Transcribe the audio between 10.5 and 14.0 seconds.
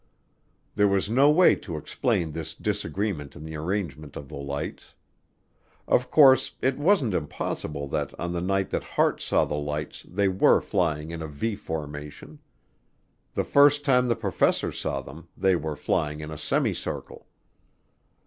flying in a V formation. The first